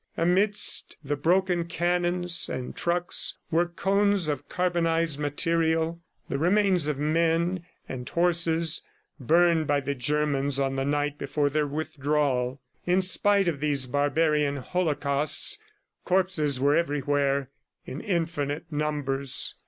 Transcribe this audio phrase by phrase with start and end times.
[0.17, 7.63] Amidst the broken cannons and trucks were cones of carbonized material, the remains of men
[7.87, 8.81] and horses
[9.19, 12.59] burned by the Germans on the night before their withdrawal.
[12.87, 15.59] In spite of these barbarian holocausts
[16.03, 17.51] corpses were every where
[17.85, 19.53] in infinite numbers.